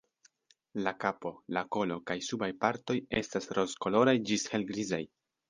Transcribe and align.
La 0.85 0.93
kapo, 1.03 1.31
la 1.57 1.63
kolo 1.77 1.97
kaj 2.07 2.15
subaj 2.29 2.49
partoj 2.65 2.97
estas 3.21 3.51
rozkoloraj 3.61 4.19
ĝis 4.33 4.49
helgrizaj. 4.57 5.03